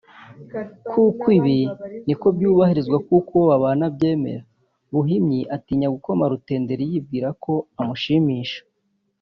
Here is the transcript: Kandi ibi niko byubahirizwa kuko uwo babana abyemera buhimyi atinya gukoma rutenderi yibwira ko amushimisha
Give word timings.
Kandi 0.51 1.31
ibi 1.37 1.59
niko 2.05 2.27
byubahirizwa 2.35 2.97
kuko 3.07 3.31
uwo 3.37 3.45
babana 3.51 3.83
abyemera 3.89 4.41
buhimyi 4.93 5.39
atinya 5.55 5.87
gukoma 5.95 6.23
rutenderi 6.31 6.83
yibwira 6.91 7.27
ko 7.43 7.53
amushimisha 7.81 8.59